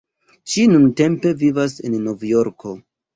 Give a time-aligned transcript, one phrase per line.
[0.53, 2.73] Ŝi nuntempe vivas en Novjorko.